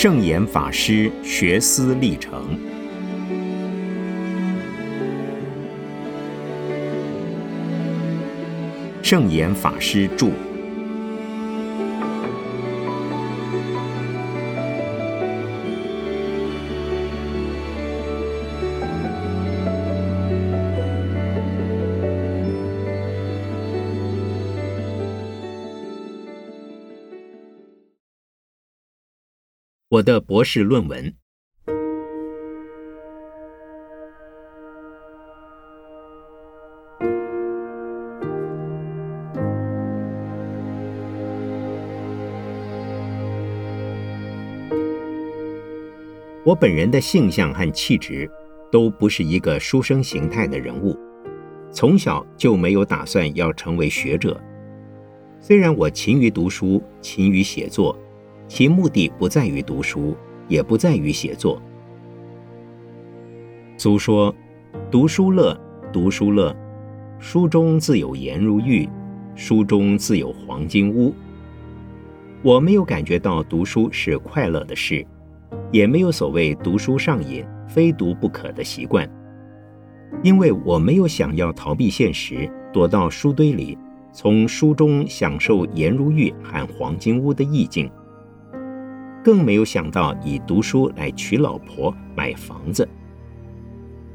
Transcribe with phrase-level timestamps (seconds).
[0.00, 2.56] 圣严法师学思历程。
[9.02, 10.47] 圣严法师著。
[29.98, 31.12] 我的博士论文。
[46.44, 48.30] 我本人的性相和气质
[48.70, 50.96] 都不是一个书生形态的人物，
[51.72, 54.40] 从小就没有打算要成为学者。
[55.40, 57.98] 虽然我勤于读书，勤于写作。
[58.48, 60.16] 其目的不在于读书，
[60.48, 61.60] 也不在于写作。
[63.76, 64.34] 俗说
[64.90, 65.56] ：“读书乐，
[65.92, 66.56] 读书乐，
[67.20, 68.88] 书中自有颜如玉，
[69.36, 71.14] 书中自有黄金屋。”
[72.42, 75.06] 我没有感觉到读书是快乐的事，
[75.70, 79.08] 也没有所谓读书上瘾、非读不可的习惯，
[80.22, 83.76] 因为我没有想要逃避现实，躲到书堆里，
[84.12, 87.90] 从书中享受颜如玉和黄金屋的意境。
[89.22, 92.88] 更没有想到以读书来娶老婆、买房子。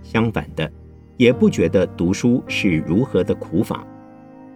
[0.02, 0.72] 相反的，
[1.18, 3.86] 也不觉得读书是如何的苦法。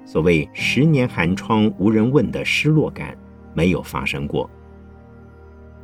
[0.06, 3.18] 所谓“十年寒窗无人问”的失落感，
[3.54, 4.50] 没有发生过。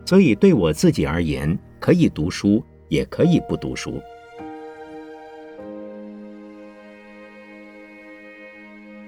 [0.06, 4.02] 所以对我自己而言，可以读书，也可以不读书。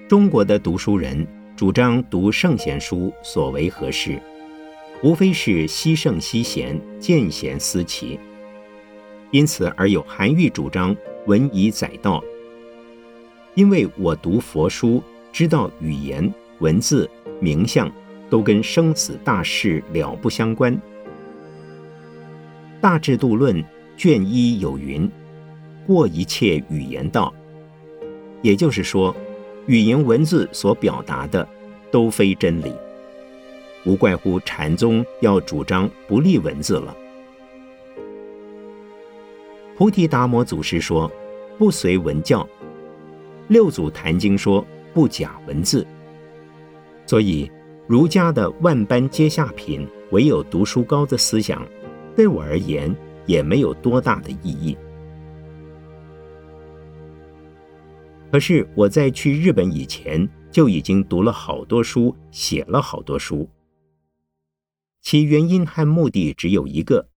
[0.08, 4.22] 中国的读书人主张读圣贤书，所为何事？
[5.06, 8.20] 无非是惜圣惜贤，见贤思齐。
[9.30, 10.96] 因此而有韩愈主张
[11.28, 12.24] 文以载道。
[13.54, 17.08] 因为我读佛书，知道语言、文字、
[17.40, 17.88] 名相
[18.32, 20.76] 都跟生死大事了不相关。
[22.82, 23.56] 《大智度论》
[23.96, 25.08] 卷一有云
[25.86, 27.32] ：“过一切语言道。”
[28.42, 29.16] 也就是说，
[29.68, 31.48] 语言文字所表达的
[31.92, 32.74] 都非真理。
[33.86, 36.96] 无怪乎禅宗要主张不立文字了。
[39.78, 41.12] 菩提达摩祖师说
[41.58, 42.48] ：“不随文教。”
[43.48, 45.86] 六祖坛经说：“不假文字。”
[47.06, 47.52] 所以，
[47.86, 51.64] 儒家的万般皆下品，唯有读书高的思想，
[52.16, 52.94] 对我而言
[53.28, 54.76] 也没有多大的意义。
[58.32, 63.48] 可是我在去日本以前，就已经读了好多书，写了好多书。
[65.06, 67.12] 其原因和目的只有一个，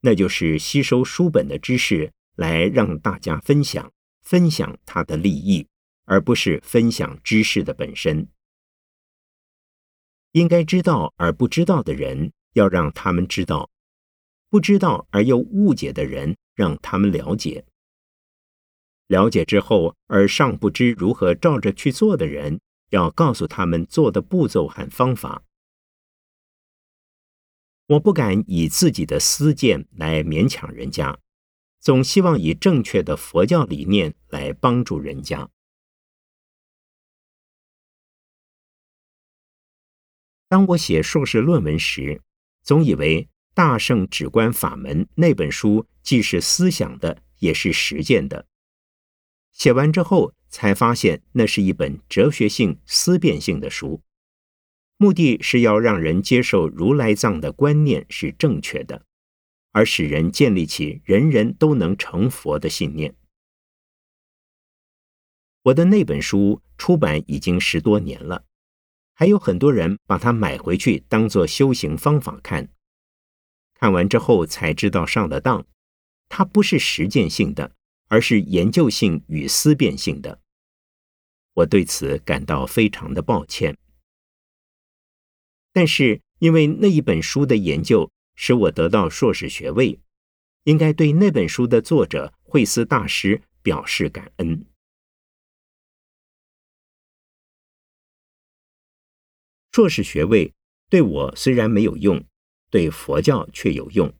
[0.00, 5.64] 那就是吸收书本的知识，来让大家分享，分享它的利益，
[6.04, 8.26] 而不是分享知识的本身。
[10.32, 13.70] 应该知道而不知道的人，要让他们知道；
[14.50, 17.64] 不知道而又误解的人，让他们了解。
[19.06, 22.58] 了解之后而尚不知如何照着去做的人，
[22.90, 25.44] 要告诉他们做的步骤和方法。
[27.88, 31.18] 我不敢以自己的私见来勉强人家，
[31.80, 35.48] 总希望以正确的佛教理念来帮助人家。
[40.48, 42.20] 当我写硕士论文时，
[42.62, 48.46] 总以为《大圣止观法门》那本书既是思想的，也是实践的。
[49.52, 54.02] 写完之后，才发现那是一本哲学性、思辨性的书。
[55.00, 59.06] 目的是要让人接受如来藏的观念是正确的，
[59.70, 63.14] 而使人建立起人人都能成佛的信念。
[65.62, 68.44] 我的那本书出版已经十多年了，
[69.14, 72.68] 还有很多人把它买回去当做修行方法看。
[73.74, 75.64] 看完之后才知道上了当，
[76.28, 77.70] 它不是实践性的，
[78.08, 80.40] 而是研究性与思辨性的。
[81.54, 83.78] 我对此感到非常的抱歉。
[85.78, 90.00] 但是，因为那一本书的研究使我得到硕士学位，
[90.64, 94.66] 应该对那本书的作者惠斯大师表示感恩。
[99.70, 100.52] 硕士学位
[100.90, 102.24] 对我虽然没有用，
[102.70, 104.12] 对佛教却有用，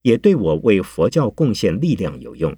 [0.00, 2.56] 也对我为佛教贡献力量有用。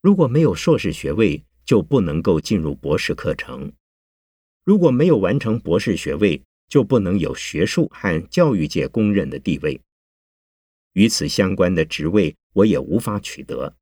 [0.00, 3.72] 如果没有硕士学位，就不能够进入博士课程；
[4.62, 9.78] 如果没有完成博士学位，就不能有学术和教育界公认的地位。
[10.94, 13.76] 与此相关的职位，我也无法取得。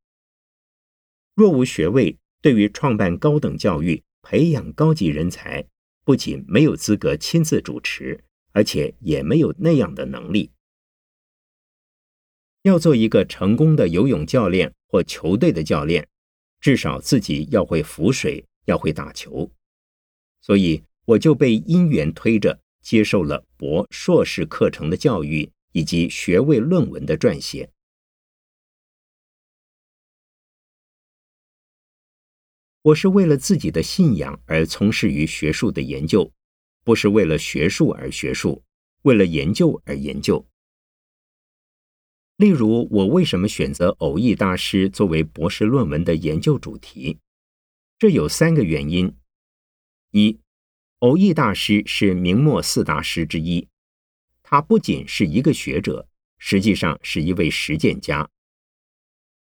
[1.37, 5.65] 若无学位，对于创办高等教育、培养高级人才，
[6.05, 10.51] 不仅没有资格亲自主持，而且也没有那样的能力。
[12.63, 16.09] 要做一个成功的游泳教练或球队的教练，
[16.61, 19.49] 至少自己要会浮水，要会打球。
[20.41, 25.53] 所以，我就被因缘推着接受了博、硕士课程的教育。
[25.73, 27.71] 以及学位论文的撰写，
[32.83, 36.33] 我是为了自己的信仰而从事于学术的研究，
[36.83, 38.65] 不是为了学术而学术，
[39.03, 40.45] 为了研究而研究。
[42.35, 47.21] 例如，我为什么选择偶义大师作为博士论文的研究主题？
[47.97, 49.15] 这有三个原因：
[50.11, 50.41] 一，
[51.01, 53.69] 偶义大师是明末四大师之一。
[54.43, 56.07] 他不仅是一个学者，
[56.37, 58.29] 实际上是一位实践家。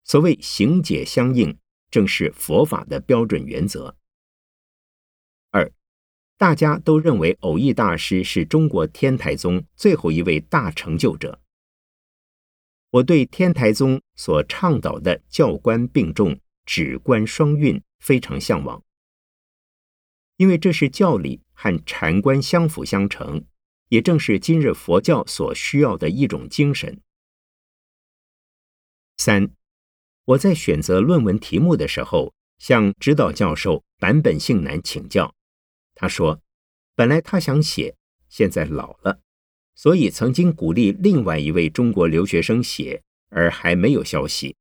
[0.04, 1.58] 所谓行解相应，
[1.90, 3.96] 正是佛法的标准原则。
[5.50, 5.72] 二，
[6.36, 11.40] 大家都认为偶义大师是中国天台宗最后一位大成就者。
[12.90, 18.84] 我对天台宗所倡导的教官并重、止观双运非常向往，
[20.36, 23.44] 因为这是教理和禅观相辅相成。
[23.88, 27.00] 也正是今日佛教所需要的一种精神。
[29.16, 29.50] 三，
[30.26, 35.34] 我在选择论文题目的时候，向指导教授坂本幸男请教。
[35.94, 36.42] 他说，
[36.94, 37.96] 本来他想写，
[38.28, 39.22] 现在老了，
[39.74, 44.54] 所以曾经鼓励另外一位中国留学生写，而还没有消息。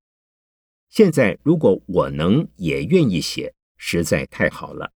[0.89, 4.93] 现在如果我能也愿意写，实在太好了。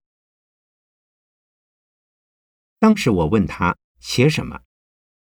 [2.82, 3.78] 当时我问他。
[4.00, 4.62] 写什么？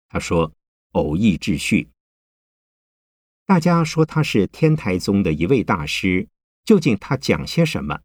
[0.09, 0.55] 他说
[0.93, 1.91] ：“偶义秩序。”
[3.45, 6.27] 大家说他是天台宗的一位大师，
[6.65, 8.01] 究竟他讲些什么？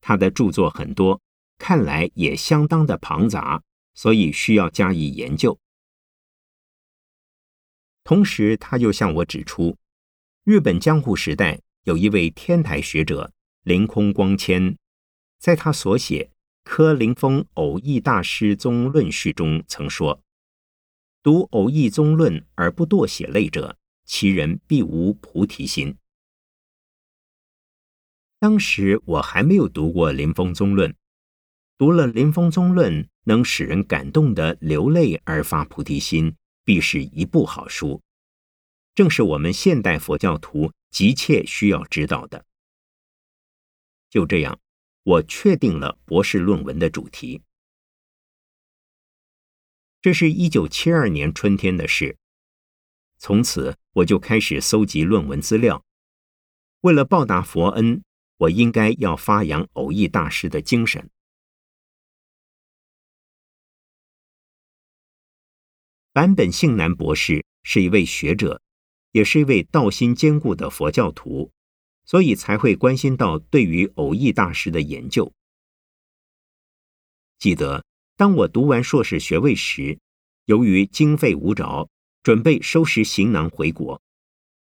[0.00, 1.20] 他的著作很多，
[1.58, 3.64] 看来也相当的庞杂，
[3.94, 5.58] 所以需要加以研究。
[8.04, 9.76] 同时，他又向我指出，
[10.44, 13.32] 日本江户时代有一位天台学者
[13.62, 14.78] 凌空光谦，
[15.40, 16.30] 在他所写。
[16.68, 20.20] 柯林峰偶义大师宗论序中曾说
[21.22, 25.96] ：“读偶义宗论而不堕血泪者，其人必无菩提心。”
[28.40, 30.94] 当时我还没有读过林峰宗论，
[31.78, 36.34] 读了林峰宗论，能使人感动的流泪而发菩提心，
[36.64, 38.02] 必是一部好书，
[38.92, 42.44] 正是我们现代佛教徒急切需要知道的。
[44.10, 44.58] 就这样。
[45.06, 47.40] 我确定了博士论文的主题。
[50.02, 52.18] 这是一九七二年春天的事。
[53.16, 55.84] 从此，我就开始搜集论文资料。
[56.80, 58.02] 为了报答佛恩，
[58.38, 61.08] 我应该要发扬偶义大师的精神。
[66.12, 68.60] 坂本幸男博士是一位学者，
[69.12, 71.52] 也是一位道心坚固的佛教徒。
[72.06, 75.32] 所以才会关心到对于偶义大师的研究。
[77.38, 77.84] 记得
[78.16, 79.98] 当我读完硕士学位时，
[80.46, 81.90] 由于经费无着，
[82.22, 84.00] 准备收拾行囊回国，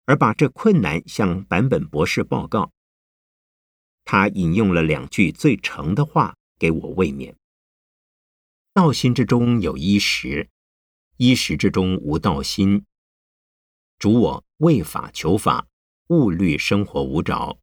[0.06, 2.72] 而把这困难向坂本博士报告。
[4.04, 7.34] 他引用了两句最诚的话给我慰勉
[8.72, 10.48] ：“道心之中有衣食，
[11.16, 12.84] 衣食之中无道心。
[13.98, 15.66] 主我为法求法。”
[16.08, 17.58] 物虑生活无着，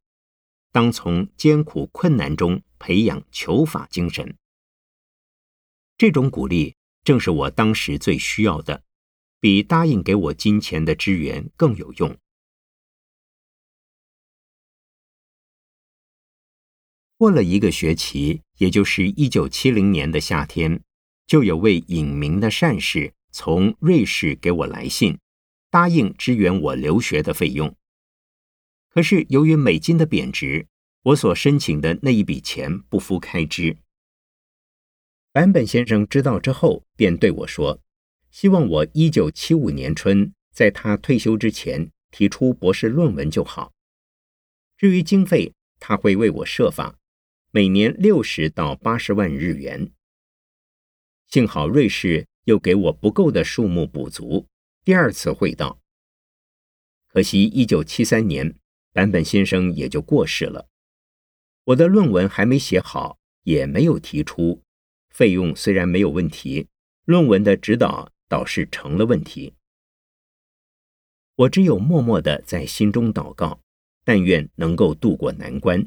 [0.72, 4.36] 当从艰苦困难中培养求法精神。
[5.96, 8.82] 这种鼓励正是我当时最需要的，
[9.38, 12.16] 比答应给我金钱的支援更有用。
[17.16, 20.82] 过了一个学期，也就是一九七零年的夏天，
[21.26, 25.18] 就有位隐名的善士从瑞士给我来信，
[25.70, 27.76] 答应支援我留学的费用。
[28.90, 30.66] 可是由于美金的贬值，
[31.02, 33.78] 我所申请的那一笔钱不敷开支。
[35.32, 37.80] 坂本先生知道之后，便对我说
[38.32, 43.72] ：“希望我一九七五年春在他退休之前提出博士论文就好。
[44.76, 46.98] 至于经费，他会为我设法，
[47.52, 49.92] 每年六十到八十万日元。
[51.28, 54.48] 幸好瑞士又给我不够的数目补足，
[54.84, 55.80] 第二次汇到。
[57.06, 58.56] 可惜一九七三年。”
[58.92, 60.68] 坂本先生也就过世了，
[61.64, 64.62] 我的论文还没写好，也没有提出，
[65.10, 66.68] 费用虽然没有问题，
[67.04, 69.54] 论文的指导倒是成了问题。
[71.36, 73.60] 我只有默默的在心中祷告，
[74.04, 75.86] 但愿能够渡过难关。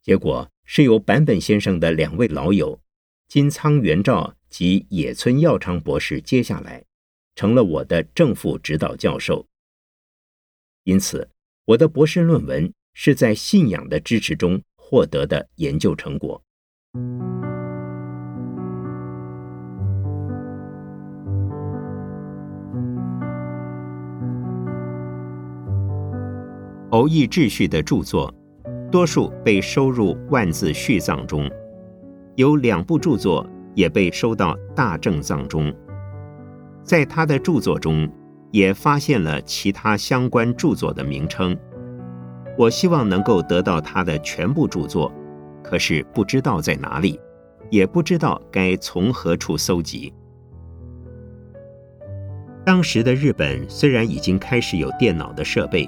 [0.00, 2.80] 结果是由坂本先生的两位老友
[3.26, 6.84] 金仓元照及野村耀昌博士接下来，
[7.34, 9.48] 成了我的正副指导教授。
[10.84, 11.30] 因此，
[11.66, 16.42] 我的博士论文是在信仰的支持中获得的研究成果。
[26.90, 28.32] 偶义秩序的著作，
[28.92, 31.50] 多数被收入万字序藏中，
[32.34, 33.44] 有两部著作
[33.74, 35.74] 也被收到大正藏中。
[36.82, 38.06] 在他的著作中，
[38.54, 41.58] 也发现了其他相关著作的名称。
[42.56, 45.12] 我希望能够得到他的全部著作，
[45.60, 47.18] 可是不知道在哪里，
[47.68, 50.14] 也不知道该从何处搜集。
[52.64, 55.84] 当时的日本虽然已经开始有电脑的设备。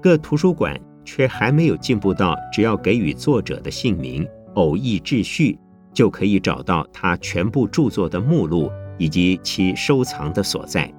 [0.00, 5.58] 各图书馆却还没有进步到只要给予作者的姓名、偶义秩序，
[5.92, 10.90] 就可以找到他全部著作的目录以及其收藏的所在。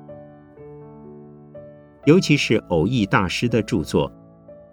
[2.05, 4.11] 尤其是偶义大师的著作，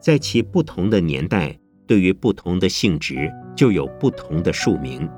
[0.01, 5.09] 在其不同的年代，对于不同的性质，就有不同的署名，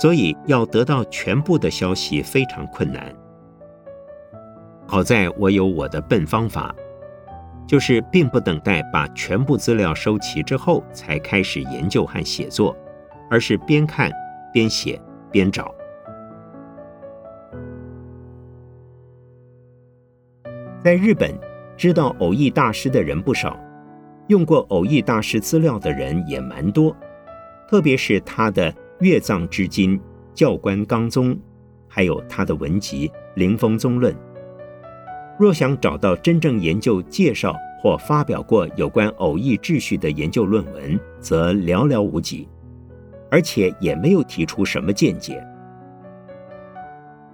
[0.00, 3.14] 所以要得到全部的消息非常困难。
[4.86, 6.74] 好在我有我的笨方法。
[7.66, 12.76] 就是并不等待把全部资料收齐之后才开始研究和写作，
[13.28, 14.08] 而是边看
[14.52, 15.00] 边写
[15.32, 15.74] 边找。
[20.86, 21.36] 在日本，
[21.76, 23.58] 知道偶义大师的人不少，
[24.28, 26.96] 用过偶义大师资料的人也蛮多，
[27.68, 29.98] 特别是他的《月藏之经》
[30.32, 31.34] 《教官纲宗》，
[31.88, 34.14] 还有他的文集《灵峰宗论》。
[35.40, 42.48] 若想找到真正研究、介绍或发表过有关偶义秩序的研究论文，则寥寥无几，
[43.28, 45.44] 而且也没有提出什么见解。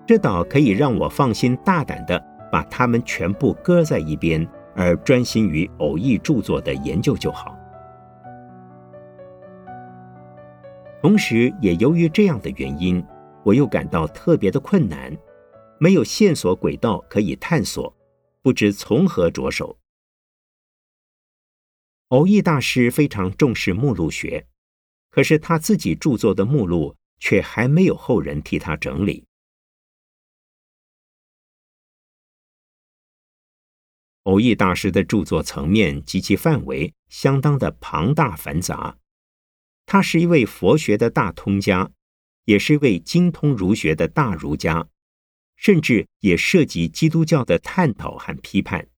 [0.06, 2.18] 这倒可以让我放心大胆的
[2.52, 7.56] 把它们全部搁在一边，而专心于偶义著作的研究就好。
[11.00, 13.02] 同时，也由于这样的原因，
[13.42, 15.16] 我又感到特别的困难。
[15.78, 17.96] 没有线索轨道可以探索，
[18.42, 19.78] 不知从何着手。
[22.08, 24.46] 偶义大师非常重视目录学，
[25.10, 29.24] 可是他自己著作的目录却还没有后人替他整理。
[34.24, 38.96] 偶义大师的著作层面及其范围相当的庞大繁杂，
[39.86, 41.90] 他是一位佛学的大通家，
[42.44, 44.88] 也是一位精通儒学的大儒家。
[45.54, 48.88] 甚至也涉及基督教的探讨和批判，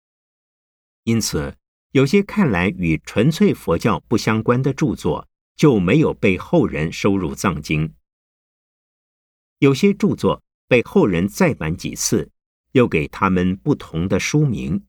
[1.02, 1.54] 因此
[1.90, 7.92] 有些看来与纯粹佛教不相关的著作就没有被后人收入藏经。
[9.58, 12.30] 有些著作被后人再版几次，
[12.72, 14.86] 又给他们不同的书名，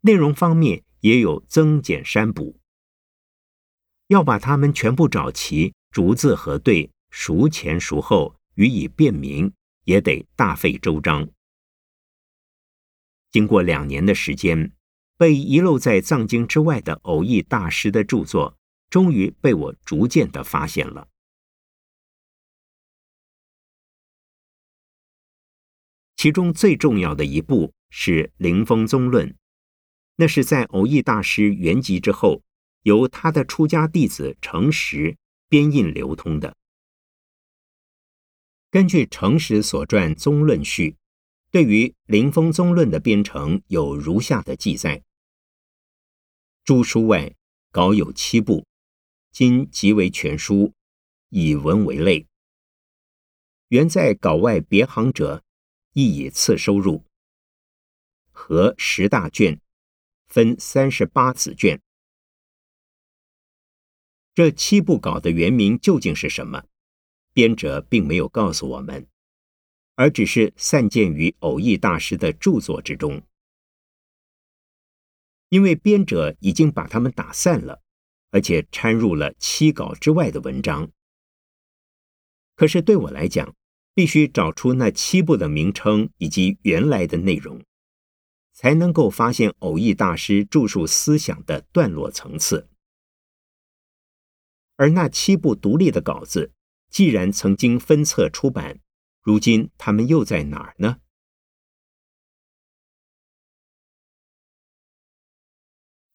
[0.00, 2.58] 内容方面也有增减删补。
[4.08, 9.52] 要把它们全部找齐，逐字核对，孰前孰后，予以辨明。
[9.86, 11.28] 也得大费周章。
[13.30, 14.72] 经过两年的时间，
[15.16, 18.58] 被遗漏在藏经之外的偶义大师的著作，
[18.90, 21.06] 终于被我逐渐的发现了。
[26.16, 29.28] 其中最重要的一部是《灵峰宗论》，
[30.16, 32.42] 那是在偶义大师圆寂之后，
[32.82, 35.16] 由他的出家弟子诚实
[35.48, 36.56] 编印流通的。
[38.70, 40.90] 根据诚实所传《宗论序》，
[41.50, 45.02] 对于《灵峰宗论》的编成有如下的记载：
[46.64, 47.34] 诸书外
[47.70, 48.66] 稿有七部，
[49.32, 50.72] 今即为全书，
[51.28, 52.26] 以文为类。
[53.68, 55.42] 原在稿外别行者，
[55.92, 57.04] 亦以次收入。
[58.30, 59.60] 合十大卷，
[60.26, 61.80] 分三十八子卷。
[64.34, 66.64] 这七部稿的原名究竟是什么？
[67.32, 69.06] 编者并没有告诉我们，
[69.94, 73.22] 而只是散见于偶义大师的著作之中。
[75.48, 77.82] 因为编者已经把它们打散了，
[78.30, 80.90] 而且掺入了七稿之外的文章。
[82.56, 83.54] 可是对我来讲，
[83.94, 87.62] 必须找出那七部的名称以及原来的内容，
[88.56, 92.70] 才能够发现偶义大师著述思想的段落层次。
[94.76, 96.50] 而那七部独立的稿子。
[96.88, 98.80] 既然曾经分册出版，
[99.20, 101.00] 如今他们又在哪儿呢？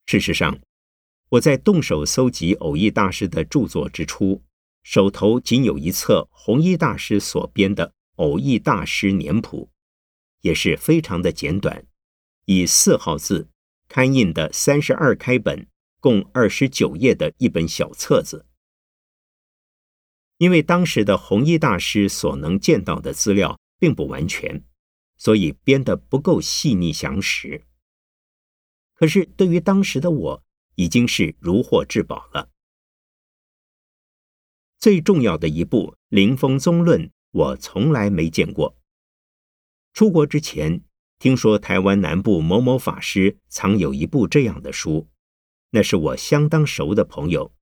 [0.07, 0.59] 事实上，
[1.29, 4.41] 我在动手搜集偶义大师的著作之初，
[4.81, 9.69] 手头仅有一册弘一大师所编的《偶义大师年谱》，
[10.39, 11.85] 也是非常的简短，
[12.45, 13.49] 以四号字
[13.87, 15.67] 刊印的三十二开本，
[15.99, 18.45] 共二十九页的一本小册子。
[20.37, 24.63] 因为当时的弘一大师所能见到的资料并不完全，
[25.17, 27.65] 所以编得不够细腻详实。
[28.95, 30.43] 可是，对于当时的我，
[30.75, 32.49] 已经是如获至宝了。
[34.79, 38.75] 最重要的一部《灵峰宗论》，我从来没见过。
[39.93, 40.83] 出国之前，
[41.21, 45.07] 听说台湾南部某某法师藏有一部这样的书，
[45.69, 47.53] 那是我相当熟的朋友，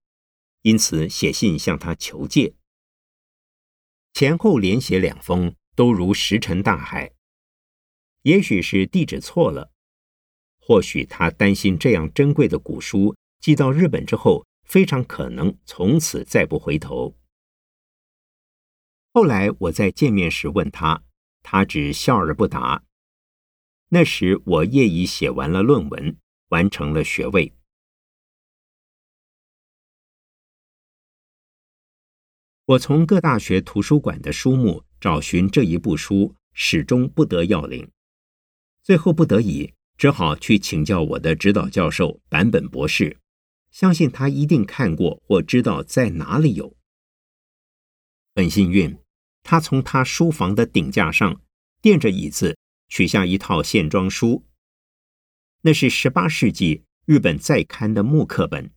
[0.61, 2.53] 因此写信向他求借。
[4.13, 7.11] 前后连写两封，都如石沉大海。
[8.21, 9.73] 也许是地址错了。
[10.61, 17.17] 或许他担心这样珍贵的古书寄到日本之后，非常可能从此再不回头。
[19.11, 21.03] 后来我在见面时问他，
[21.43, 22.85] 他只笑而不答。
[23.89, 26.15] 那时我业已写完了论文，
[26.49, 27.53] 完成了学位。
[32.65, 37.89] 我从各大学图书馆的书目找寻这一部书，始终不得要领，
[38.83, 39.73] 最后不得已。
[39.97, 43.17] 只好去请教我的指导教授坂本博士，
[43.69, 46.77] 相信他一定看过或知道在哪里有。
[48.33, 48.97] 很幸运，
[49.43, 51.41] 他从他书房的顶架上
[51.81, 52.57] 垫着椅子
[52.89, 54.45] 取下一套线装书，
[55.61, 58.73] 那是十八世纪日本在刊的木刻本，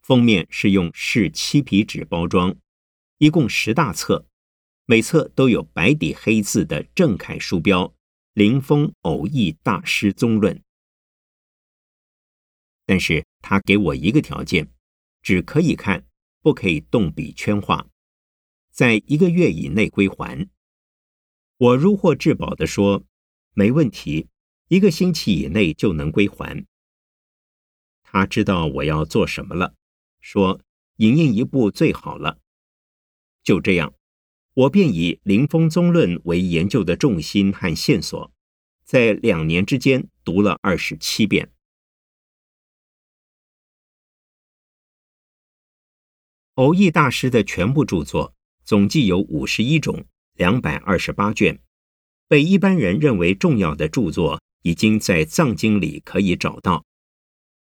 [0.00, 2.56] 封面是用是漆皮纸包装，
[3.18, 4.26] 一共十大册，
[4.86, 7.94] 每册都有白底黑字的正楷书标。
[8.32, 10.62] 灵峰偶义大师宗论，
[12.86, 14.72] 但是他给我一个条件，
[15.20, 16.06] 只可以看，
[16.40, 17.88] 不可以动笔圈画，
[18.70, 20.48] 在一个月以内归还。
[21.58, 23.04] 我如获至宝的说，
[23.52, 24.28] 没问题，
[24.68, 26.66] 一个星期以内就能归还。
[28.02, 29.74] 他知道我要做什么了，
[30.20, 30.60] 说
[30.96, 32.38] 影印一部最好了。
[33.42, 33.94] 就这样。
[34.52, 38.32] 我便以《灵峰宗论》为研究的重心和线索，
[38.84, 41.52] 在两年之间读了二十七遍。
[46.54, 48.34] 偶义大师的全部著作
[48.64, 51.62] 总计有五十一种，两百二十八卷，
[52.30, 56.84] 被一般人认为重要的著作，已经在藏经里可以找到。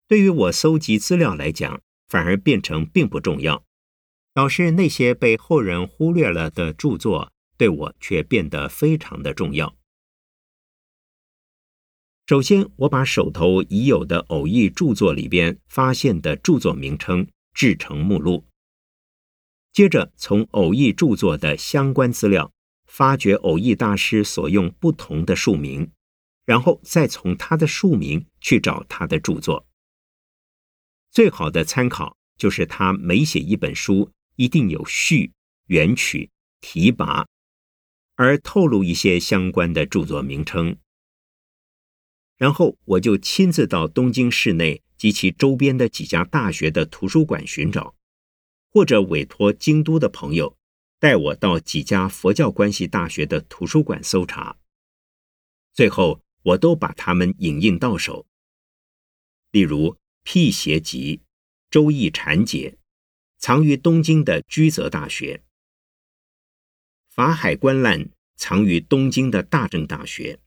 [0.06, 3.64] 对于我搜集资料来讲，反而变成并不重要。
[4.32, 9.74] 表示那些被后人忽略了的著作，对我却变得非常的重要。
[12.28, 18.44] 首先，我把手头已有的偶义著作里边发现的著作名称制成目录，
[19.72, 22.52] 接着从偶义著作的相关资料
[22.92, 25.90] 发掘偶义大师所用不同的署名，
[26.44, 29.66] 然后再从他的署名去找他的著作。
[31.10, 34.12] 最好的参考就是他每写一本书。
[34.36, 35.32] 一定有序、
[35.66, 36.30] 原曲、
[36.62, 37.28] 提拔，
[38.16, 40.78] 而透露一些相关的著作名称。
[42.38, 47.94] 然后我就亲自到东京市内及其周边的几家大学的图书馆寻找，
[48.70, 50.56] 或者委托京都的朋友
[51.02, 54.60] 带我到几家佛教关系大学的图书馆搜查。
[55.72, 58.24] 最后，我都把它们影印到手。
[59.50, 61.16] 例如《辟邪集》
[61.68, 62.78] 《周易禅解》。
[63.38, 65.42] 藏于东京的居泽大学，
[67.08, 70.38] 法海观览藏于东京的大正大学，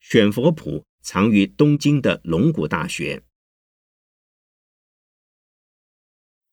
[0.00, 3.22] 选佛谱藏于东京的龙谷大学。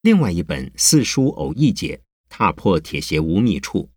[0.01, 3.89] 另外一本《四书偶义解》，踏破铁鞋无觅处，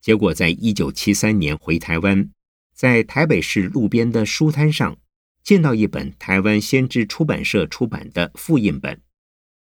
[0.00, 2.30] 结果在一九七三年回台湾，
[2.72, 4.96] 在台北市路边的书摊上
[5.42, 9.02] 见到一本台湾先知出版社出版的复印本。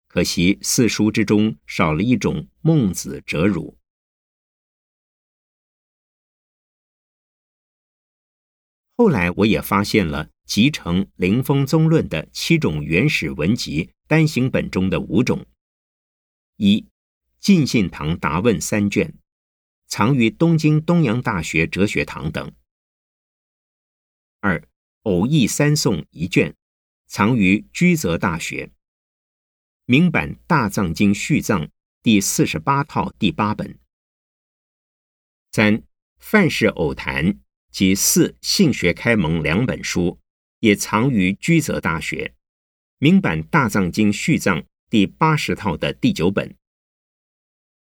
[0.07, 3.77] 可惜四书之中少了一种孟子折辱。
[8.97, 15.45] 后来我也发现了集成《灵峰宗论》的七种原始文集单行本中的五种：
[16.57, 16.85] 一、
[17.41, 19.15] 晋信堂答问三卷，
[19.87, 22.51] 藏于东京东洋大学哲学堂等；
[24.41, 24.69] 二、
[25.03, 26.55] 偶义三颂一卷，
[27.07, 28.73] 藏于居泽大学。
[29.87, 31.67] 明版《大藏经续藏》
[32.03, 33.79] 第四十八套第八本。
[35.53, 35.83] 三
[36.19, 40.19] 范氏偶谈及四性学开蒙两本书
[40.59, 42.35] 也藏于居泽大学，
[42.99, 46.55] 明版大藏经续藏第八十套的第九本。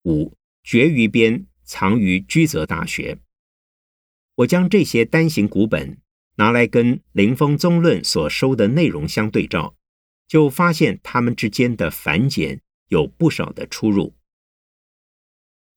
[0.04, 3.20] 五绝于编藏于居泽大学。
[4.36, 6.00] 我将这些单行古本
[6.36, 9.76] 拿来跟灵峰宗论所收的内容相对照，
[10.28, 14.16] 就发现它们之间的繁简有不少的出入。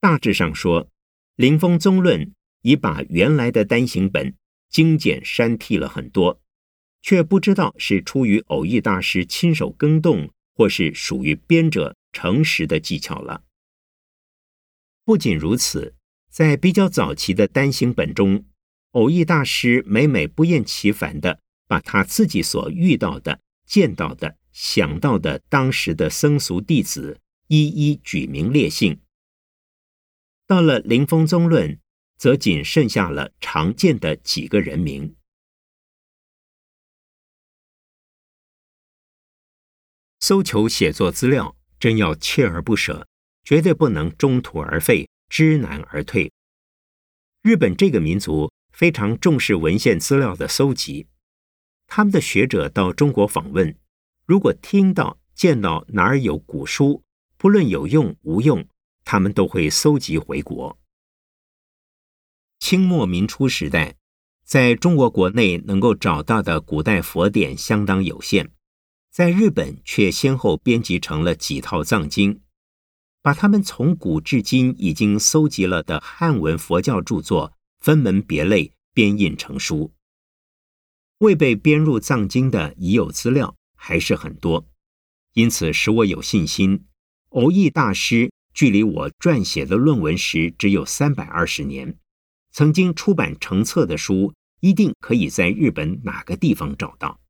[0.01, 0.89] 大致上说，
[1.37, 2.33] 灵峰宗论
[2.63, 4.35] 已把原来的单行本
[4.69, 6.41] 精简删剔了很多，
[7.03, 13.43] 却不知道是出于偶义大师亲手更动，或是属于编者诚实的技巧了。
[15.05, 15.95] 不仅如此，
[16.31, 18.45] 在比较早期的单行本中，
[18.93, 29.01] 偶义大师每每不厌其烦的把他自己所遇到的、见到的、想到的当时的僧俗弟子一一举名列姓。
[30.47, 31.71] 到了《灵峰宗论》，
[32.17, 35.17] 则仅剩下了常见的几个人名。
[40.21, 43.09] 搜求写作资料，真要锲而不舍。
[43.45, 46.33] 绝对不能中途而废，知难而退。
[47.43, 51.09] 日本这个民族非常重视文献资料的搜集，
[51.87, 53.77] 他们的学者到中国访问，
[54.27, 57.03] 如果听到、见到哪儿有古书，
[57.37, 58.67] 不论有用无用，
[59.05, 60.79] 他们都会搜集回国。
[62.61, 63.97] 清末民初时代，
[64.45, 68.53] 在中国国内能够找到的古代佛典相当有限，
[69.11, 72.41] 在日本却先后编辑成了几套藏经。
[73.23, 79.93] 把他们从古至今已经搜集了的汉文佛教著作分门别类编印成书，
[81.19, 84.67] 未被编入藏经的已有资料还是很多，
[85.35, 86.85] 因此使我有信心，
[87.29, 91.97] 偶义大师距离我撰写的论文时只有三百二十年，
[92.51, 97.21] 曾经出版成册的书一定可以在日本哪个地方找到，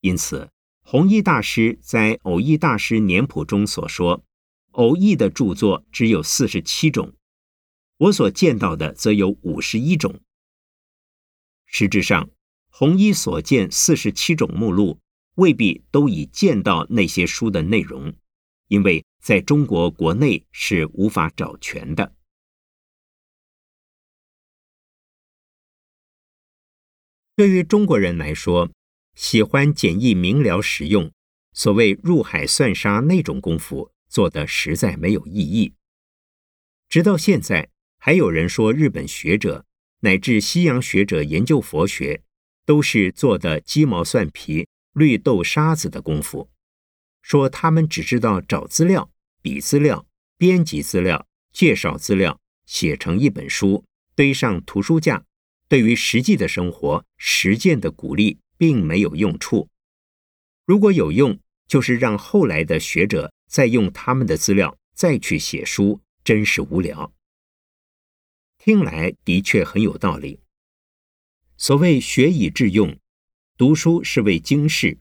[0.00, 0.48] 因此。
[0.86, 4.22] 弘一大师在《偶义大师年谱》中所说，
[4.72, 7.14] 偶义的著作只有四十七种，
[7.96, 10.20] 我所见到的则有五十一种。
[11.64, 12.28] 实质上，
[12.68, 15.00] 弘一所见四十七种目录，
[15.36, 18.14] 未必都已见到那些书的内容，
[18.68, 22.14] 因为在中国国内是无法找全的。
[27.34, 28.70] 对于中国人来说，
[29.14, 31.12] 喜欢简易明了使用，
[31.52, 35.74] 所谓入海算沙那种功夫做的实在没有意义。
[36.88, 39.64] 直到现在，还有人说日本学者
[40.00, 42.22] 乃至西洋学者研究佛学，
[42.66, 46.50] 都是做的鸡毛蒜皮、绿豆沙子的功夫，
[47.22, 55.24] 说他们只知道找资料、比资料、编辑资料、介绍资料，写成一本书，堆上图书架，
[55.68, 58.38] 对于实际的生活实践的鼓励。
[58.56, 59.68] 并没有用处。
[60.64, 67.12] 如果有用，就是让后来的学者再用他们的资料再去写书，真是无聊。
[68.58, 70.40] 听来的确很有道理。
[71.56, 72.98] 所谓学以致用，
[73.58, 74.98] 读书是为经世。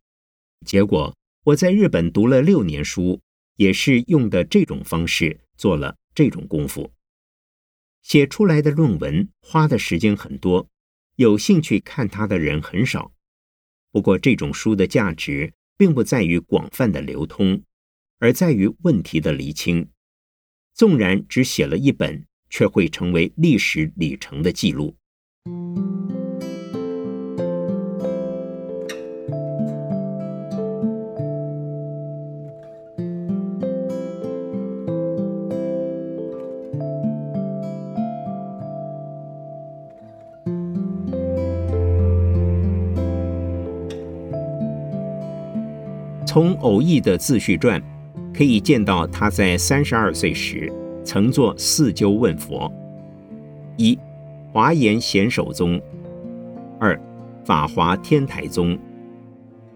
[0.66, 3.22] 结果我在日本读了六年书，
[3.56, 6.92] 也是用的这种方式做了这种功夫，
[8.02, 10.68] 写出来的论文花的时间很多，
[11.16, 13.13] 有兴趣看它的人很少。
[13.94, 17.62] 不过，这种书的价值并不在于广泛的流通，
[18.18, 19.88] 而在于问题的厘清。
[20.74, 24.96] 纵然只写了一本，却会成为历史里程的记录。
[46.34, 47.80] 从偶义的自序传，
[48.36, 52.74] 可以见到他在三十二岁时曾作四鸠问佛：
[53.78, 53.96] 一、
[54.52, 55.80] 华严显首宗；
[56.80, 57.00] 二、
[57.46, 58.76] 法华天台宗；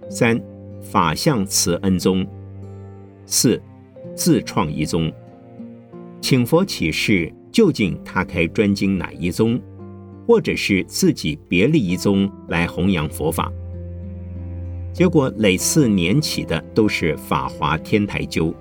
[0.09, 0.41] 三、
[0.81, 2.25] 法相慈恩宗；
[3.27, 3.61] 四、
[4.15, 5.13] 自创一宗。
[6.19, 9.61] 请佛启示，究竟他开专精哪一宗，
[10.25, 13.53] 或者是自己别立一宗来弘扬佛法。
[14.97, 18.51] 结果累次年起的都是法华天台灸，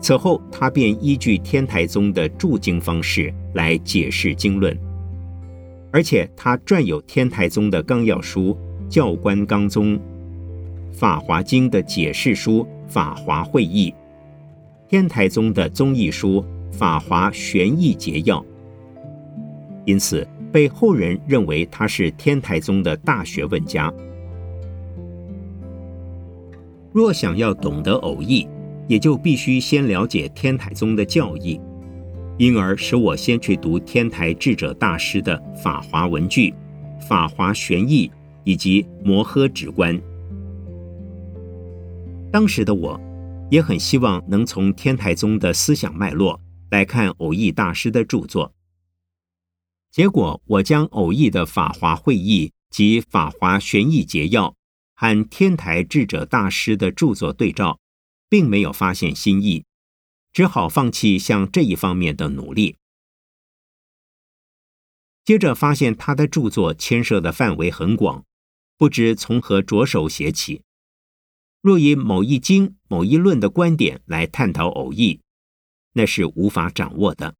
[0.00, 4.78] 此后他便依据天台宗的注经方式来解释经论，
[5.90, 8.56] 而且他撰有天台宗的纲要书
[8.88, 9.96] 《教官纲宗》，
[10.92, 13.90] 法华经的解释书《法华会议》，
[14.88, 16.40] 天台宗的宗义书
[16.72, 18.46] 《法华玄义节要，
[19.86, 23.92] 因此被后人认为他是天台宗的大学问家。
[26.92, 28.46] 若想要懂得偶义，
[28.86, 31.58] 也就必须先了解天台宗的教义，
[32.38, 36.50] 因而使我先去读天台智者大师的《法华文句》
[37.06, 38.08] 《法华玄义》
[38.44, 39.96] 以及《摩诃止观》。
[42.30, 43.00] 当时的我，
[43.50, 48.52] 也很希望能从天台宗的思想脉络来看偶义大师的著作。
[49.90, 54.48] 结果，我将偶义的《法华会议》及《法华玄义节要》
[55.02, 57.80] 和天台智者大师的著作对照，
[58.28, 59.64] 并没有发现新意，
[60.32, 62.76] 只好放弃向这一方面的努力。
[65.24, 68.24] 接着发现他的著作牵涉的范围很广，
[68.78, 70.62] 不知从何着手写起。
[71.60, 75.20] 若以某一经、某一论的观点来探讨偶义，
[75.94, 77.34] 那是无法掌握的。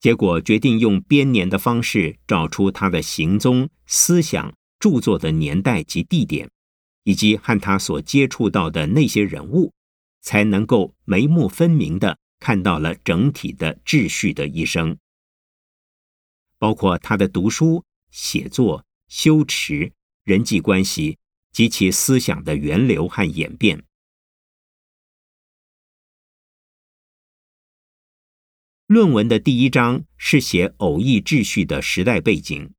[0.00, 6.50] 结果决定用编年的方式找出他的行踪、思想、著作的年代及地点，
[7.02, 9.72] 以及和他所接触到的那些人物，
[10.20, 14.98] 才能够眉目分明的看到了整体的秩序的一生，
[16.58, 19.92] 包括他的读书、写作、修持、
[20.24, 21.18] 人际关系。
[21.52, 23.84] 及其思想的源流和演变。
[28.86, 32.72] 论文的第一章是写偶义秩序的时代背景，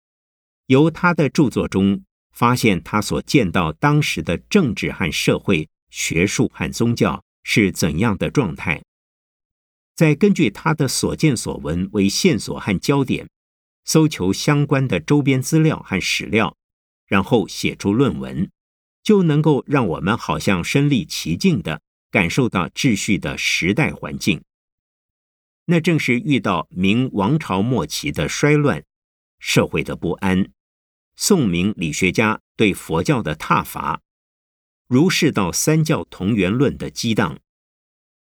[0.68, 8.82] 由他的著作中发现他所见到当时的政治和社会、学术和宗教是怎样的状态，
[9.96, 13.28] 再根据他的所见所闻为线索和焦点，
[13.86, 16.56] 搜求相关的周边资料和史料，
[17.08, 18.50] 然后写出论文。
[19.04, 24.44] 就能够让我们好像身临其境的感受到秩序的时代环境。
[25.66, 28.84] 那正是遇到明王朝末期的衰乱、
[29.40, 30.52] 社会的不安、
[31.24, 34.02] 宋明理学家对佛教的挞伐、
[34.88, 37.40] 儒释道三教同源论的激荡、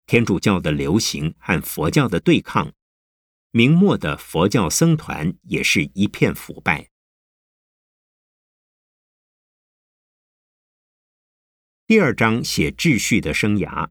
[0.04, 2.72] 天主教的流行和佛教的对抗，
[3.52, 6.90] 明末的佛教僧团也是一片腐败。
[11.86, 13.90] 第二章写秩序的生涯，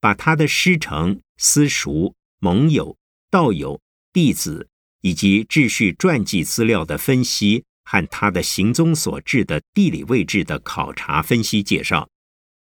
[0.00, 2.98] 把他的师承、私塾、盟友、
[3.30, 3.80] 道友、
[4.12, 4.68] 弟子
[5.00, 12.10] 以及秩序传记资料的分析和他的行踪所致的地理位置的考察分析介绍，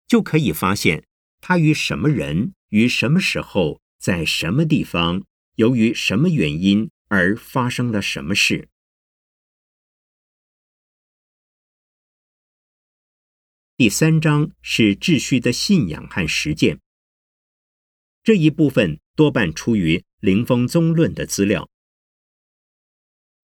[0.07, 1.05] 就可以发现
[1.41, 5.23] 他与什么人、于什么时候、在什么地方，
[5.55, 8.69] 由于什么原因而发生了什么事。
[13.75, 16.79] 第三章是秩序的信仰和实践。
[18.23, 21.69] 这一部分多半出于灵峰宗论的资料。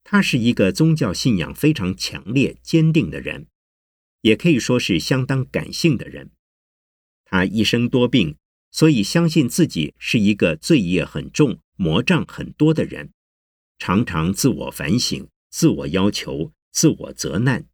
[0.07, 3.47] 他是一个宗教信仰非常强烈、坚定的人，
[4.21, 6.29] 也可以说是相当感性的人。
[7.25, 8.37] 他一生多病，
[8.69, 13.11] 所以相信自己是一个罪业很重、魔障很多的人，
[13.79, 17.67] 常常自我反省、自我要求、自我责难。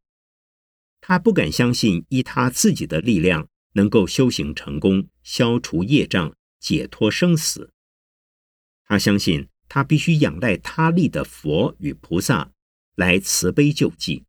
[1.01, 7.73] 他不敢相信依他自己的力量能够修行成功、消除业障、解脱生死。
[8.85, 12.51] 他相信他必须仰赖他力的佛与菩萨
[12.95, 14.25] 来慈悲救济。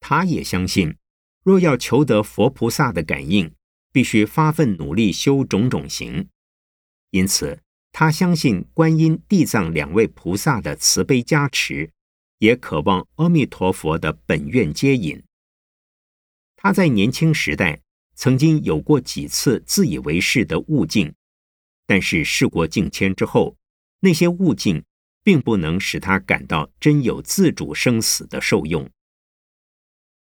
[0.00, 0.98] 他也相信，
[1.42, 3.54] 若要求得佛菩萨的感应，
[3.90, 6.28] 必须发奋努力修种种行。
[7.08, 11.90] 因此，他相信观音、地藏两位菩萨的慈悲加持，
[12.36, 15.24] 也渴望阿弥陀佛的本愿接引。
[16.54, 17.80] 他在年轻时代
[18.14, 21.14] 曾经有过几次自以为是的悟境，
[21.86, 23.56] 但是事过境迁之后，
[24.00, 24.84] 那些悟境
[25.22, 28.90] 并不能使他感到真有自主生死的受用。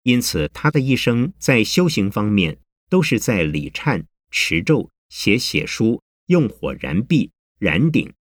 [0.03, 2.59] 因此，他的一生在修行方面
[2.89, 8.13] 都是在礼忏、持咒、写写书、用火燃壁、燃顶。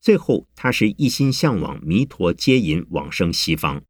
[0.00, 3.82] 最后，他是一心向往弥陀接引往生西方。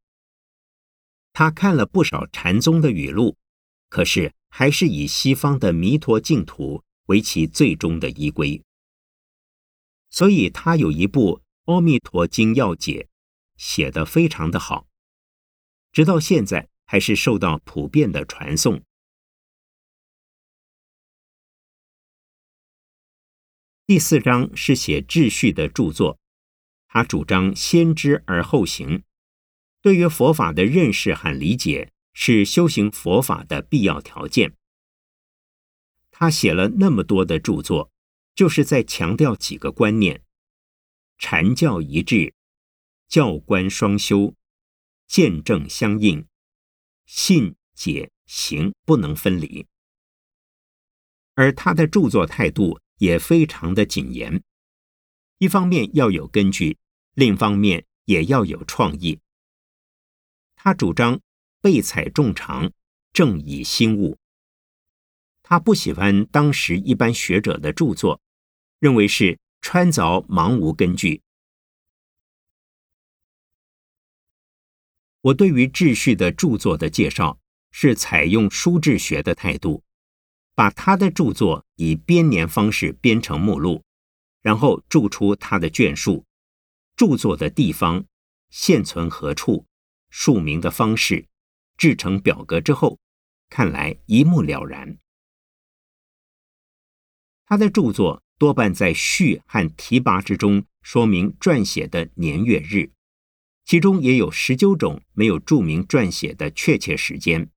[1.32, 3.36] 他看了不少禅宗的语录，
[3.88, 8.62] 可是还是以西方的弥陀净土为其最终的依归。
[10.14, 13.08] 所以他有一部《阿弥陀经要解》，
[13.60, 14.86] 写得非常的好，
[15.90, 18.84] 直到现在还是受到普遍的传颂。
[23.86, 26.20] 第四章是写秩序的著作，
[26.86, 29.02] 他主张先知而后行。
[29.82, 34.54] 对于佛法的认识和理解是修行佛法的必要条件。
[36.12, 37.90] 他写了那么多的著作，
[38.34, 40.22] 就是在强调几个观念：
[41.18, 42.34] 禅教一致、
[43.08, 44.34] 教官双修、
[45.06, 46.26] 见证相应、
[47.06, 49.66] 信解行不能分离。
[51.34, 54.42] 而他的著作态度也非常的谨严，
[55.38, 56.78] 一方面要有根据，
[57.14, 59.20] 另一方面也要有创意。
[60.56, 61.20] 他主张
[61.60, 62.72] 备采众长，
[63.12, 64.18] 正以心悟。
[65.42, 68.22] 他不喜欢当时一般学者的著作，
[68.84, 71.22] 认为是穿凿盲无根据。
[75.22, 79.82] 我对于秩序的著作的介绍是采用书志学的态度，
[80.54, 83.82] 把他的著作以编年方式编成目录，
[84.42, 86.26] 然后注出他的卷数、
[86.94, 88.04] 著作的地方、
[88.50, 89.64] 现存何处。
[90.10, 91.26] 署名的方式
[91.78, 92.98] 制成表格之后，
[93.48, 94.98] 看来一目了然。
[97.46, 102.90] 他的著作多半在序和提拔之中说明撰写的年月日，
[103.64, 107.48] 其中也有十九种没有注明撰写的确切时间。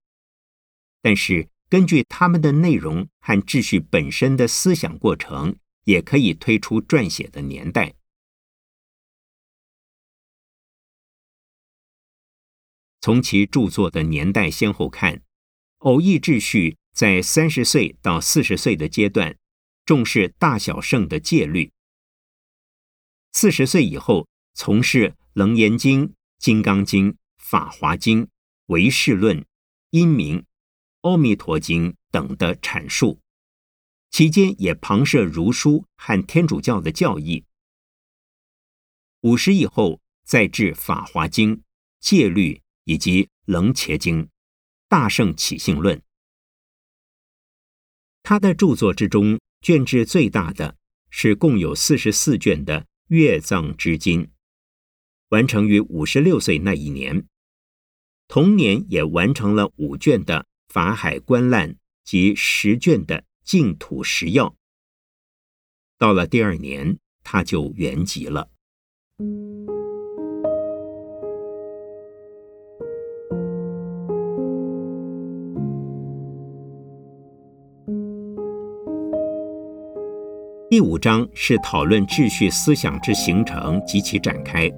[1.02, 7.94] 但是根据他们的内容和秩序本身的思想过程，也可以推出撰写的年代。
[13.02, 15.22] 从其著作的年代先后看，
[15.80, 19.38] 偶义秩序在三十岁到四十岁的阶段，
[19.88, 21.72] 重视大小圣的戒律；
[23.32, 28.24] 四十岁以后，从事《楞严经》《金刚经》《法华经》
[28.66, 29.38] 《唯识论》
[29.90, 30.40] 《因明》
[31.02, 33.22] 《阿弥陀经》等的阐述，
[34.12, 37.46] 期间也旁涉儒书和天主教的教义。
[39.22, 41.56] 五十以后，再至《法华经》
[42.00, 42.62] 戒律。
[42.90, 44.24] 以及《楞伽经》
[44.88, 45.98] 《大圣起信论》，
[48.24, 50.78] 他的著作之中，卷制最大的
[51.10, 54.26] 是共有四十四卷的《月藏之经》，
[55.30, 57.26] 完成于五十六岁那一年。
[58.28, 60.42] 同年也完成了五卷的
[60.74, 64.50] 《法海观览》及十卷的《净土十要》。
[65.98, 68.52] 到了第二年，他就圆寂了。
[80.70, 84.70] 第五章是讨论秩序思想之形成及其展开。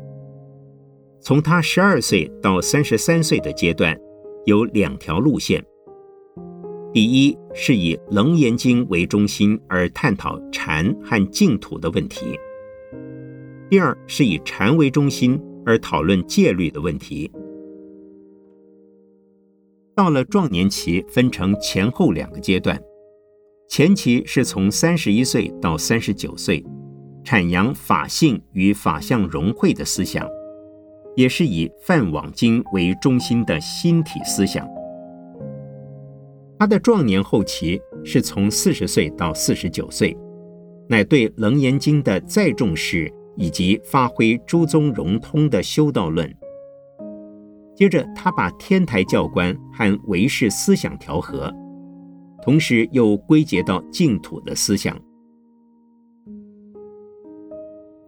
[1.20, 4.00] 从他十二岁到三十三岁的阶段，
[4.46, 5.66] 有两条路线：
[6.94, 12.36] 第一是以《楞严经》为中心而探讨禅和净土的问题；
[13.68, 17.32] 第二是以禅为中心而讨论戒律的问题。
[19.96, 22.80] 到了壮年期，分成前后两个阶段。
[23.70, 26.66] 前期是从三十一岁到三十九岁，
[27.24, 30.28] 阐扬法性与法相融汇的思想，
[31.16, 34.68] 也是以《梵网经》为中心的新体思想。
[36.58, 40.18] 他的壮年后期是从四十岁到四十九岁，
[40.88, 46.28] 乃对《楞严经》的再重视以及发挥诸宗融通的修道论。
[47.76, 51.54] 接着，他把天台教官和唯识思想调和。
[52.50, 55.00] 同时又归结到净土的思想。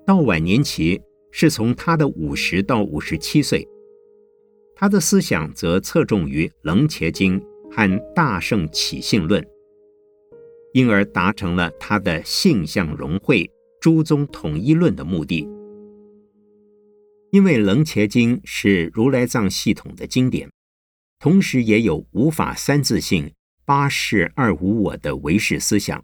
[0.04, 1.00] 到晚年期
[1.30, 3.68] 是从他的五十到五十七岁，
[4.76, 9.40] 他的思想则侧重于《楞伽经》和《大圣起信论》，
[10.74, 13.48] 因而达成了他的性相融会、
[13.80, 15.48] 诸宗统一论的目的。
[17.30, 20.50] 因为《楞伽经》是如来藏系统的经典，
[21.20, 23.32] 同时也有无法三字性。
[23.74, 26.04] 八世二无我的唯识思想，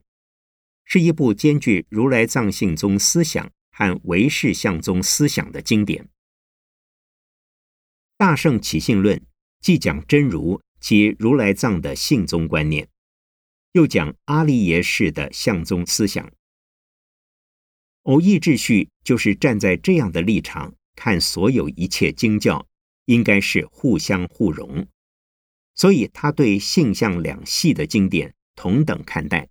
[0.85, 6.07] 是一部兼具如来藏性宗思想和唯识相宗思想的经典。
[8.15, 9.21] 大圣起信论
[9.59, 12.87] 既讲真如及如来藏的性宗观念，
[13.73, 16.31] 又讲阿利耶识的相宗思想。
[18.03, 22.65] 偶义秩序就是站在这样的立场看所有一切经教，
[23.07, 24.87] 应该是互相互融。
[25.77, 29.47] 所以，他对性相两系的经典同等看待。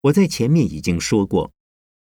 [0.00, 1.52] 我在前面已经说过，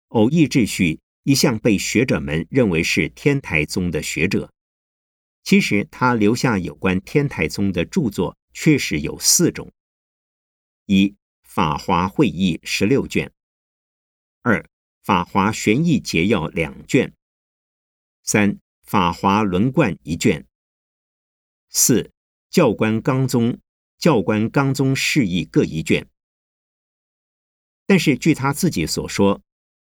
[0.07, 4.53] 偶义秩序一向被学者们认为是天台宗的学者。
[5.43, 9.73] 其实，他留下有关天台宗的著作确实有四种：
[10.86, 11.07] 一、
[11.43, 13.30] 《法华会议》十六卷；
[14.41, 14.61] 二、
[15.03, 17.11] 《法华玄义节要》两卷；
[18.23, 18.57] 三。
[18.88, 20.48] 法华轮贯一卷，
[21.68, 22.10] 四
[22.50, 23.60] 教官纲宗
[23.98, 26.08] 教官纲宗释义各一卷。
[27.86, 29.42] 但是据他自己所说，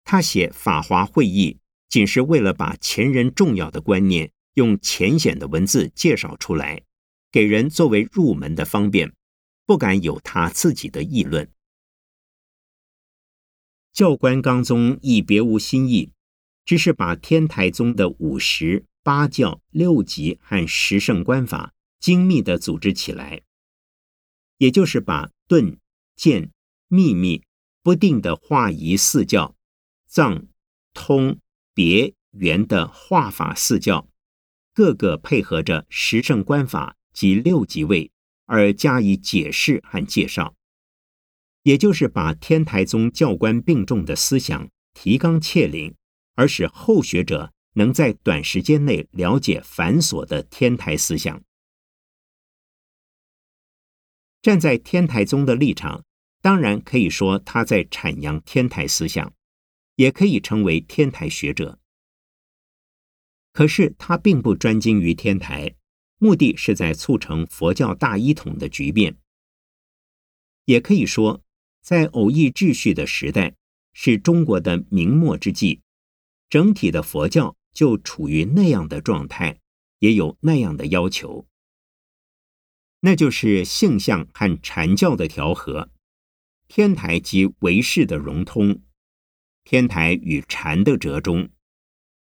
[0.04, 1.54] 他写《法华会议》
[1.88, 6.84] 仅是为了把前人重要的观念用浅显的文字介绍出来，
[7.32, 9.16] 给人作为入门的方便，
[9.66, 11.50] 不敢有他自己的议论。
[13.94, 16.12] 教官纲宗亦别无新意，
[16.66, 23.42] 只是把天台宗的五十八教、六级和十圣观法精密的组织起来，
[24.58, 25.80] 也就是把顿、
[26.16, 26.52] 渐、
[26.88, 27.44] 秘密、
[27.84, 29.56] 不定的化仪四教、
[30.08, 30.48] 藏、
[30.94, 31.40] 通、
[31.74, 34.08] 别、圆的化法四教，
[34.74, 38.12] 各个配合着十圣观法及六级位
[38.46, 40.56] 而加以解释和介绍。
[41.64, 45.96] 也就是把天台宗教官并重的思想提纲挈领，
[46.36, 51.44] 而使后学者能在短时间内了解繁琐的天台思想。
[54.42, 56.04] 站在天台宗的立场，
[56.42, 59.34] 当然可以说他在阐扬天台思想，
[59.96, 61.80] 也可以称为天台学者。
[63.54, 65.76] 可是他并不专精于天台，
[66.18, 69.18] 目的是在促成佛教大一统的局面。
[70.66, 71.44] 也可以说。
[71.84, 73.56] 在偶义秩序的时代，
[73.92, 75.82] 是中国的明末之际，
[76.52, 79.60] 整体的佛教就处于那样的状态，
[79.98, 81.48] 也有那样的要求，
[83.00, 85.90] 那就是性相和禅教的调和，
[86.68, 88.84] 天台及唯识的融通，
[89.64, 91.50] 天台与禅的折中，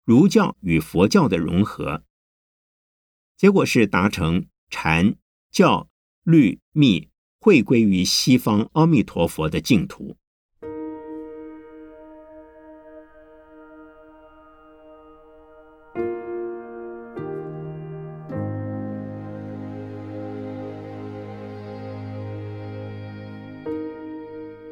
[0.05, 2.05] 儒教与佛教的融合，
[3.37, 5.15] 结果是达成禅
[5.51, 5.89] 教
[6.25, 7.09] 律密。
[7.41, 10.19] 会归于西方阿弥陀佛的净土。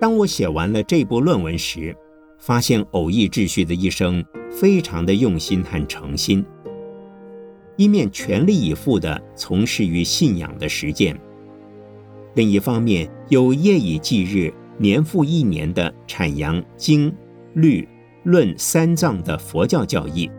[0.06, 1.92] 当我写完了这部论文时，
[2.38, 6.46] 发现偶义秩序的一生非常的用心和诚心，
[7.74, 11.18] 一面全力以赴的从事于信仰的实践。
[12.34, 17.12] 另一方面，有夜以继日、年复一年的阐扬经、
[17.54, 17.88] 律、
[18.22, 20.30] 论三藏的佛教教义。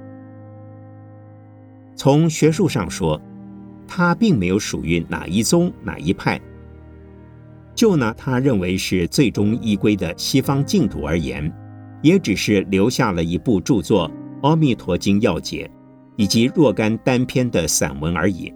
[1.94, 3.22] 从学术上说，
[3.86, 6.40] 他并没有属于哪一宗哪一派。
[7.78, 11.54] 就拿他认为是最终依归的西方净土而言，
[12.02, 14.10] 也只是留下了一部著作
[14.42, 15.70] 《阿弥陀经要解》，
[16.16, 18.52] 以及若干单篇的散文而已。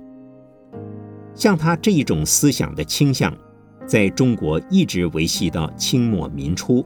[1.35, 3.31] 像他这一种思想的倾向，
[3.85, 6.83] 在中国一直维系到清末民初。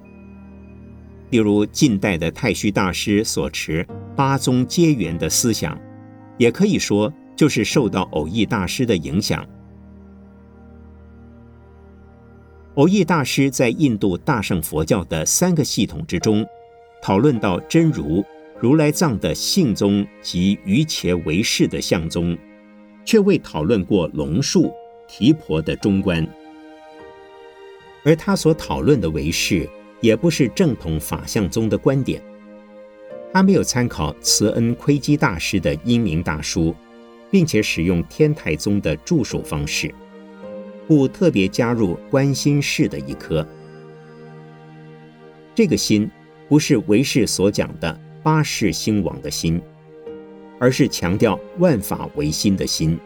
[1.29, 5.79] 例如近代的太虚大师所持八宗皆圆的思想，
[6.37, 9.47] 也可以说就是受到偶义大师的影响。
[12.75, 16.45] 偶义大师在印度大乘佛教的三个系统之中，
[17.01, 18.23] 讨论到真如、
[18.59, 22.37] 如来藏的性宗及于伽唯识的相宗。
[23.05, 24.73] 却未讨论过龙树、
[25.07, 26.27] 提婆的中观，
[28.03, 29.69] 而他所讨论的唯识，
[30.01, 32.19] 也不是正统法相宗的观点。
[33.31, 36.73] 他没有参考慈恩窥基大师的英明大书，
[37.29, 39.93] 并且使用天台宗的著述方式，
[40.87, 43.47] 故特别加入观心式的一科。
[45.53, 46.09] 这个心，
[46.47, 49.61] 不是唯识所讲的八世兴亡的心。
[50.57, 52.97] 而是强调万法唯心的心，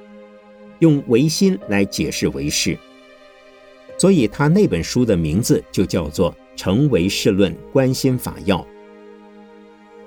[0.77, 2.77] 用唯心来解释唯识，
[3.97, 8.57] 所以他那本书的名字就叫做《成唯识论观心法要》。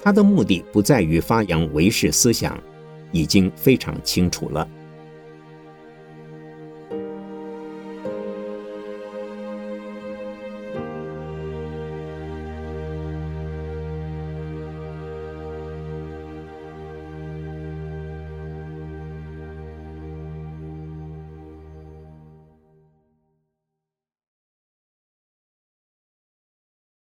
[0.00, 2.56] 他的目的不在于发扬唯识思想，
[3.10, 4.66] 已经非常清楚了。